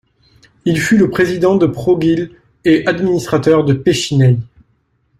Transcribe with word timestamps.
Il 0.65 0.79
fut 0.81 1.07
président 1.11 1.57
de 1.57 1.67
Progil 1.67 2.31
et 2.65 2.83
administrateur 2.87 3.63
de 3.63 3.73
Pechiney. 3.73 4.39